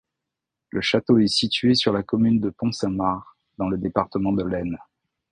Le 0.71 0.81
château 0.81 1.19
est 1.19 1.27
situé 1.27 1.75
sur 1.75 1.93
la 1.93 2.01
commune 2.01 2.39
de 2.39 2.49
Pont-Saint-Mard, 2.49 3.37
dans 3.59 3.69
le 3.69 3.77
département 3.77 4.33
de 4.33 4.41
l'Aisne. 4.43 4.79